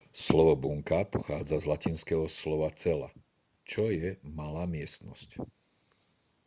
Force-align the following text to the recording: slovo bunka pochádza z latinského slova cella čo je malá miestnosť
slovo 0.25 0.53
bunka 0.63 0.97
pochádza 1.15 1.55
z 1.61 1.65
latinského 1.73 2.25
slova 2.39 2.69
cella 2.81 3.09
čo 3.71 3.83
je 3.99 4.07
malá 4.37 4.63
miestnosť 4.75 5.29